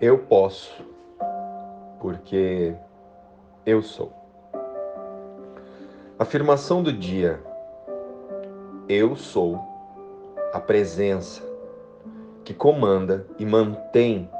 Eu 0.00 0.16
posso, 0.16 0.72
porque 1.98 2.72
eu 3.66 3.82
sou. 3.82 4.12
Afirmação 6.16 6.84
do 6.84 6.92
dia: 6.92 7.40
Eu 8.88 9.16
sou 9.16 9.58
a 10.52 10.60
presença 10.60 11.42
que 12.44 12.54
comanda 12.54 13.26
e 13.40 13.44
mantém 13.44 14.30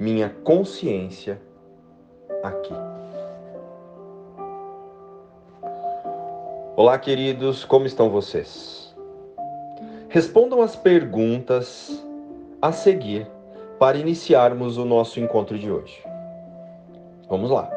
minha 0.00 0.28
consciência 0.42 1.40
aqui. 2.42 2.74
Olá, 6.74 6.98
queridos, 6.98 7.64
como 7.64 7.86
estão 7.86 8.10
vocês? 8.10 8.92
Respondam 10.08 10.60
as 10.60 10.74
perguntas 10.74 12.04
a 12.60 12.72
seguir 12.72 13.30
para 13.82 13.98
iniciarmos 13.98 14.78
o 14.78 14.84
nosso 14.84 15.18
encontro 15.18 15.58
de 15.58 15.68
hoje. 15.68 16.00
Vamos 17.28 17.50
lá. 17.50 17.68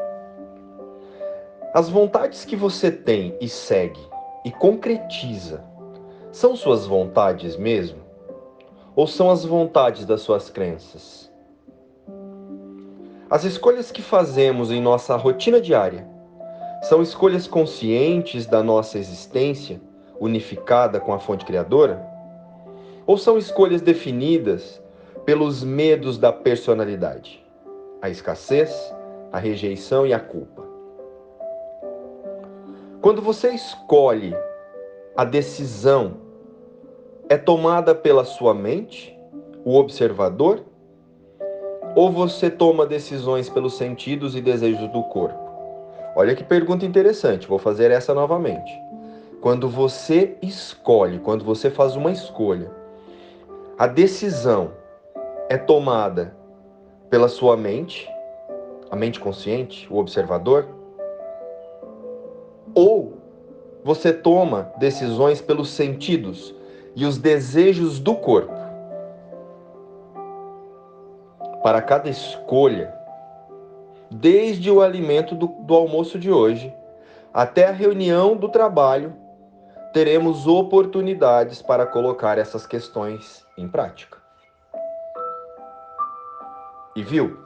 As 1.74 1.88
vontades 1.88 2.44
que 2.44 2.54
você 2.54 2.92
tem 2.92 3.36
e 3.40 3.48
segue 3.48 3.98
e 4.44 4.52
concretiza 4.52 5.64
são 6.30 6.54
suas 6.54 6.86
vontades 6.86 7.56
mesmo? 7.56 7.98
Ou 8.94 9.08
são 9.08 9.32
as 9.32 9.44
vontades 9.44 10.06
das 10.06 10.20
suas 10.20 10.48
crenças? 10.48 11.28
As 13.28 13.42
escolhas 13.42 13.90
que 13.90 14.00
fazemos 14.00 14.70
em 14.70 14.80
nossa 14.80 15.16
rotina 15.16 15.60
diária 15.60 16.06
são 16.82 17.02
escolhas 17.02 17.48
conscientes 17.48 18.46
da 18.46 18.62
nossa 18.62 18.96
existência, 18.96 19.80
unificada 20.20 21.00
com 21.00 21.12
a 21.12 21.18
fonte 21.18 21.44
criadora? 21.44 22.00
Ou 23.04 23.18
são 23.18 23.36
escolhas 23.36 23.82
definidas 23.82 24.80
pelos 25.26 25.64
medos 25.64 26.16
da 26.16 26.32
personalidade, 26.32 27.44
a 28.00 28.08
escassez, 28.08 28.72
a 29.32 29.40
rejeição 29.40 30.06
e 30.06 30.14
a 30.14 30.20
culpa. 30.20 30.62
Quando 33.02 33.20
você 33.20 33.50
escolhe, 33.50 34.36
a 35.16 35.24
decisão 35.24 36.18
é 37.28 37.36
tomada 37.36 37.92
pela 37.92 38.24
sua 38.24 38.54
mente, 38.54 39.18
o 39.64 39.74
observador, 39.74 40.62
ou 41.96 42.12
você 42.12 42.48
toma 42.48 42.86
decisões 42.86 43.48
pelos 43.48 43.76
sentidos 43.76 44.36
e 44.36 44.40
desejos 44.40 44.88
do 44.92 45.02
corpo? 45.02 45.44
Olha 46.14 46.36
que 46.36 46.44
pergunta 46.44 46.86
interessante, 46.86 47.48
vou 47.48 47.58
fazer 47.58 47.90
essa 47.90 48.14
novamente. 48.14 48.72
Quando 49.40 49.68
você 49.68 50.36
escolhe, 50.40 51.18
quando 51.18 51.44
você 51.44 51.68
faz 51.68 51.96
uma 51.96 52.12
escolha, 52.12 52.70
a 53.76 53.88
decisão 53.88 54.70
é 55.56 55.58
tomada 55.58 56.36
pela 57.08 57.28
sua 57.28 57.56
mente, 57.56 58.06
a 58.90 58.94
mente 58.94 59.18
consciente, 59.18 59.90
o 59.90 59.96
observador, 59.96 60.68
ou 62.74 63.14
você 63.82 64.12
toma 64.12 64.70
decisões 64.78 65.40
pelos 65.40 65.70
sentidos 65.70 66.54
e 66.94 67.06
os 67.06 67.16
desejos 67.16 67.98
do 67.98 68.14
corpo. 68.16 68.52
Para 71.62 71.80
cada 71.80 72.10
escolha, 72.10 72.94
desde 74.10 74.70
o 74.70 74.82
alimento 74.82 75.34
do, 75.34 75.46
do 75.46 75.74
almoço 75.74 76.18
de 76.18 76.30
hoje 76.30 76.72
até 77.32 77.68
a 77.68 77.72
reunião 77.72 78.36
do 78.36 78.50
trabalho, 78.50 79.14
teremos 79.94 80.46
oportunidades 80.46 81.62
para 81.62 81.86
colocar 81.86 82.36
essas 82.36 82.66
questões 82.66 83.46
em 83.56 83.66
prática. 83.66 84.25
E 86.96 87.02
viu? 87.02 87.36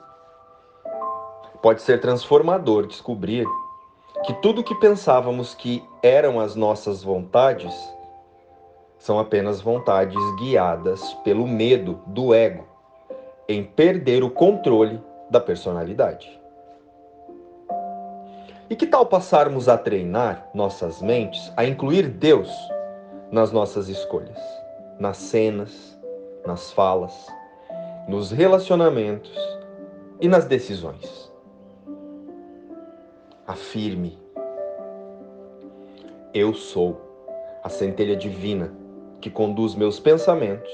Pode 1.61 1.83
ser 1.83 2.01
transformador 2.01 2.87
descobrir 2.87 3.45
que 4.25 4.33
tudo 4.35 4.63
que 4.63 4.77
pensávamos 4.77 5.57
que 5.57 5.83
eram 6.05 6.39
as 6.39 6.55
nossas 6.55 7.03
vontades 7.03 7.75
são 8.97 9.19
apenas 9.19 9.61
vontades 9.61 10.23
guiadas 10.39 11.15
pelo 11.25 11.49
medo 11.49 12.01
do 12.07 12.33
ego 12.33 12.65
em 13.49 13.65
perder 13.65 14.23
o 14.23 14.31
controle 14.31 15.03
da 15.29 15.41
personalidade. 15.41 16.41
E 18.69 18.77
que 18.77 18.87
tal 18.87 19.05
passarmos 19.05 19.69
a 19.69 19.77
treinar 19.77 20.49
nossas 20.55 21.03
mentes 21.03 21.53
a 21.57 21.65
incluir 21.65 22.07
Deus 22.07 22.49
nas 23.33 23.51
nossas 23.51 23.89
escolhas, 23.89 24.39
nas 24.97 25.17
cenas, 25.17 25.99
nas 26.47 26.71
falas, 26.71 27.27
nos 28.11 28.33
relacionamentos 28.33 29.31
e 30.21 30.27
nas 30.27 30.45
decisões. 30.45 31.33
Afirme: 33.47 34.19
Eu 36.35 36.53
sou 36.53 37.01
a 37.63 37.69
centelha 37.69 38.17
divina 38.17 38.73
que 39.21 39.31
conduz 39.31 39.77
meus 39.77 40.01
pensamentos, 40.01 40.73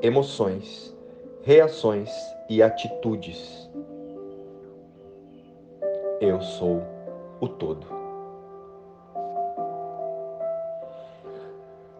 emoções, 0.00 0.96
reações 1.42 2.10
e 2.48 2.62
atitudes. 2.62 3.70
Eu 6.18 6.40
sou 6.40 6.82
o 7.42 7.46
todo. 7.46 7.86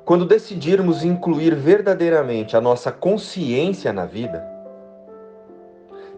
Quando 0.06 0.24
decidirmos 0.24 1.04
incluir 1.04 1.54
verdadeiramente 1.54 2.56
a 2.56 2.62
nossa 2.62 2.90
consciência 2.90 3.92
na 3.92 4.06
vida, 4.06 4.53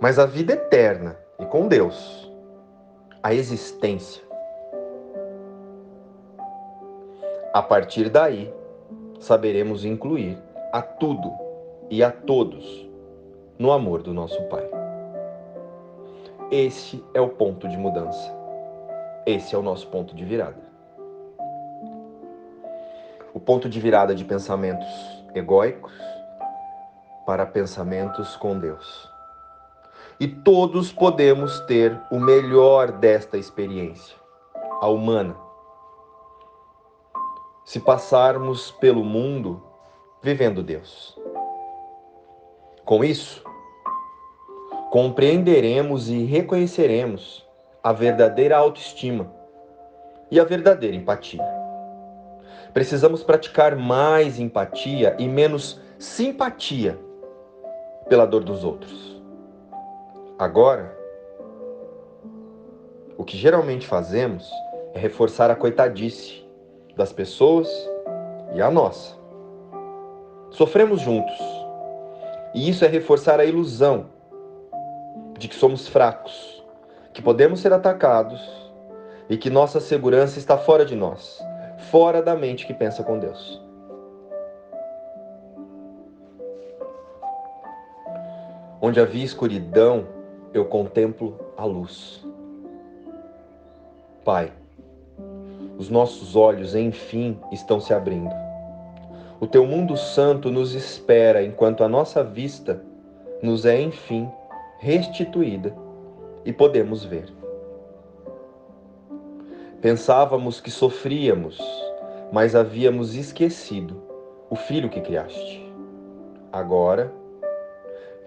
mas 0.00 0.18
a 0.18 0.26
vida 0.26 0.52
eterna 0.52 1.16
e 1.38 1.46
com 1.46 1.68
Deus, 1.68 2.30
a 3.22 3.32
existência. 3.32 4.22
A 7.52 7.62
partir 7.62 8.10
daí, 8.10 8.52
saberemos 9.18 9.84
incluir 9.84 10.38
a 10.72 10.82
tudo 10.82 11.32
e 11.90 12.02
a 12.02 12.10
todos 12.10 12.86
no 13.58 13.72
amor 13.72 14.02
do 14.02 14.12
nosso 14.12 14.42
Pai. 14.44 14.68
Esse 16.50 17.02
é 17.14 17.20
o 17.20 17.28
ponto 17.28 17.66
de 17.66 17.76
mudança. 17.76 18.34
Esse 19.24 19.54
é 19.54 19.58
o 19.58 19.62
nosso 19.62 19.88
ponto 19.88 20.14
de 20.14 20.24
virada. 20.24 20.62
O 23.32 23.40
ponto 23.40 23.68
de 23.68 23.80
virada 23.80 24.14
de 24.14 24.24
pensamentos 24.24 24.86
egóicos 25.34 25.92
para 27.26 27.44
pensamentos 27.44 28.36
com 28.36 28.58
Deus 28.58 29.15
e 30.18 30.26
todos 30.26 30.92
podemos 30.92 31.60
ter 31.60 31.98
o 32.10 32.18
melhor 32.18 32.92
desta 32.92 33.36
experiência, 33.36 34.16
a 34.80 34.88
humana. 34.88 35.36
Se 37.64 37.80
passarmos 37.80 38.70
pelo 38.72 39.04
mundo 39.04 39.62
vivendo 40.22 40.62
Deus. 40.62 41.18
Com 42.84 43.04
isso, 43.04 43.44
compreenderemos 44.90 46.08
e 46.08 46.24
reconheceremos 46.24 47.46
a 47.82 47.92
verdadeira 47.92 48.56
autoestima 48.56 49.30
e 50.30 50.40
a 50.40 50.44
verdadeira 50.44 50.96
empatia. 50.96 51.44
Precisamos 52.72 53.22
praticar 53.22 53.76
mais 53.76 54.38
empatia 54.38 55.16
e 55.18 55.28
menos 55.28 55.80
simpatia 55.98 56.98
pela 58.08 58.26
dor 58.26 58.44
dos 58.44 58.64
outros. 58.64 59.15
Agora, 60.38 60.94
o 63.16 63.24
que 63.24 63.38
geralmente 63.38 63.86
fazemos 63.86 64.50
é 64.92 64.98
reforçar 64.98 65.50
a 65.50 65.56
coitadice 65.56 66.46
das 66.94 67.10
pessoas 67.10 67.66
e 68.54 68.60
a 68.60 68.70
nossa. 68.70 69.16
Sofremos 70.50 71.00
juntos. 71.00 71.38
E 72.54 72.68
isso 72.68 72.84
é 72.84 72.88
reforçar 72.88 73.40
a 73.40 73.46
ilusão 73.46 74.10
de 75.38 75.48
que 75.48 75.54
somos 75.54 75.88
fracos, 75.88 76.62
que 77.14 77.22
podemos 77.22 77.60
ser 77.60 77.72
atacados 77.72 78.70
e 79.30 79.38
que 79.38 79.48
nossa 79.48 79.80
segurança 79.80 80.38
está 80.38 80.58
fora 80.58 80.84
de 80.84 80.94
nós, 80.94 81.42
fora 81.90 82.20
da 82.20 82.34
mente 82.34 82.66
que 82.66 82.74
pensa 82.74 83.02
com 83.02 83.18
Deus. 83.18 83.62
Onde 88.82 89.00
havia 89.00 89.24
escuridão, 89.24 90.15
eu 90.58 90.64
contemplo 90.64 91.38
a 91.56 91.64
luz. 91.64 92.26
Pai, 94.24 94.52
os 95.78 95.88
nossos 95.88 96.34
olhos, 96.34 96.74
enfim, 96.74 97.38
estão 97.52 97.80
se 97.80 97.92
abrindo. 97.92 98.34
O 99.38 99.46
teu 99.46 99.66
mundo 99.66 99.96
santo 99.96 100.50
nos 100.50 100.74
espera 100.74 101.42
enquanto 101.42 101.84
a 101.84 101.88
nossa 101.88 102.24
vista 102.24 102.82
nos 103.42 103.66
é, 103.66 103.80
enfim, 103.80 104.28
restituída 104.78 105.76
e 106.44 106.52
podemos 106.52 107.04
ver. 107.04 107.32
Pensávamos 109.82 110.60
que 110.60 110.70
sofríamos, 110.70 111.58
mas 112.32 112.54
havíamos 112.54 113.14
esquecido 113.14 114.02
o 114.48 114.56
filho 114.56 114.88
que 114.88 115.00
criaste. 115.00 115.70
Agora, 116.50 117.12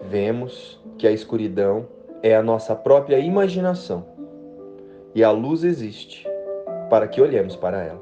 vemos 0.00 0.80
que 0.96 1.06
a 1.06 1.10
escuridão 1.10 1.86
é 2.22 2.34
a 2.34 2.42
nossa 2.42 2.74
própria 2.74 3.18
imaginação 3.18 4.04
e 5.14 5.24
a 5.24 5.30
luz 5.30 5.64
existe 5.64 6.28
para 6.88 7.08
que 7.08 7.20
olhemos 7.20 7.56
para 7.56 7.82
ela. 7.82 8.00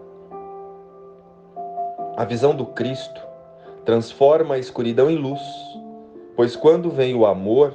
A 2.16 2.24
visão 2.24 2.54
do 2.54 2.66
Cristo 2.66 3.20
transforma 3.84 4.56
a 4.56 4.58
escuridão 4.58 5.10
em 5.10 5.16
luz, 5.16 5.40
pois 6.34 6.56
quando 6.56 6.90
vem 6.90 7.14
o 7.14 7.24
amor, 7.24 7.72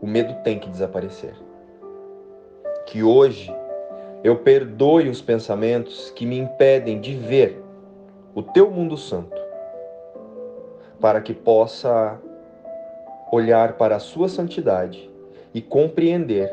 o 0.00 0.06
medo 0.06 0.34
tem 0.42 0.58
que 0.58 0.70
desaparecer. 0.70 1.34
Que 2.86 3.02
hoje 3.02 3.54
eu 4.24 4.36
perdoe 4.36 5.08
os 5.08 5.20
pensamentos 5.20 6.10
que 6.10 6.24
me 6.24 6.38
impedem 6.38 7.00
de 7.00 7.14
ver 7.14 7.62
o 8.34 8.42
teu 8.42 8.70
mundo 8.70 8.96
santo, 8.96 9.36
para 11.00 11.20
que 11.20 11.34
possa 11.34 12.18
olhar 13.30 13.74
para 13.74 13.96
a 13.96 14.00
sua 14.00 14.28
santidade 14.28 15.08
e 15.54 15.62
compreender 15.62 16.52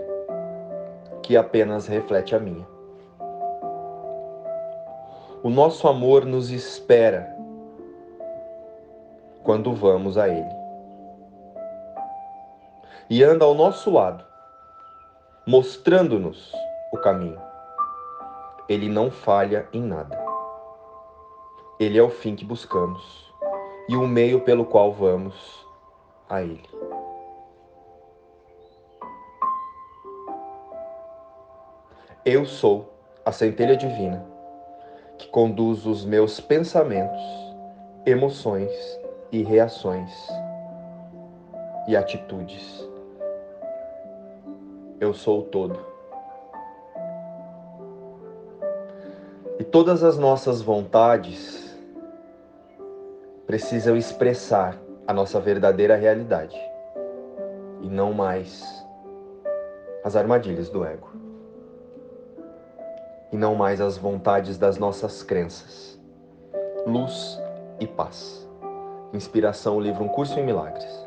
que 1.22 1.36
apenas 1.36 1.88
reflete 1.88 2.36
a 2.36 2.40
minha. 2.40 2.66
O 5.44 5.50
nosso 5.50 5.88
amor 5.88 6.26
nos 6.26 6.50
espera 6.50 7.36
quando 9.44 9.74
vamos 9.74 10.18
a 10.18 10.28
Ele. 10.28 10.56
E 13.10 13.24
anda 13.24 13.46
ao 13.46 13.54
nosso 13.54 13.92
lado, 13.92 14.24
mostrando-nos 15.46 16.52
o 16.92 16.98
caminho. 16.98 17.40
Ele 18.68 18.90
não 18.90 19.12
falha 19.12 19.68
em 19.72 19.82
nada. 19.82 20.20
Ele 21.80 22.00
é 22.00 22.02
o 22.02 22.10
fim 22.10 22.36
que 22.36 22.44
buscamos 22.44 23.32
e 23.88 23.96
o 23.96 24.08
meio 24.08 24.42
pelo 24.42 24.66
qual 24.66 24.92
vamos 24.92 25.36
a 26.28 26.42
Ele. 26.42 26.75
Eu 32.28 32.44
sou 32.44 32.92
a 33.24 33.32
centelha 33.32 33.78
divina 33.78 34.26
que 35.16 35.28
conduz 35.28 35.86
os 35.86 36.04
meus 36.04 36.40
pensamentos, 36.40 37.22
emoções 38.04 38.72
e 39.32 39.44
reações 39.44 40.12
e 41.88 41.96
atitudes. 41.96 42.90
Eu 45.00 45.14
sou 45.14 45.42
o 45.42 45.44
todo. 45.44 45.80
E 49.60 49.64
todas 49.64 50.04
as 50.04 50.18
nossas 50.18 50.64
vontades 50.64 51.78
precisam 53.46 53.96
expressar 53.96 54.76
a 55.06 55.14
nossa 55.14 55.40
verdadeira 55.40 55.96
realidade 55.96 56.60
e 57.84 57.88
não 57.88 58.14
mais 58.14 58.84
as 60.04 60.16
armadilhas 60.16 60.72
do 60.72 60.84
ego 60.84 61.25
e 63.36 63.38
não 63.38 63.54
mais 63.54 63.82
as 63.82 63.98
vontades 63.98 64.58
das 64.58 64.78
nossas 64.78 65.22
crenças. 65.22 66.00
Luz 66.88 67.38
e 67.82 67.86
paz. 67.86 68.50
Inspiração, 69.14 69.78
livro 69.78 70.06
Um 70.06 70.08
Curso 70.08 70.40
em 70.40 70.46
Milagres. 70.46 71.05